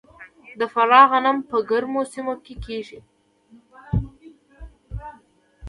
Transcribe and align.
د 0.59 0.61
فراه 0.73 1.05
غنم 1.11 1.37
په 1.49 1.57
ګرمو 1.69 2.01
سیمو 2.13 2.35
کې 2.45 2.53
کیږي. 2.65 2.99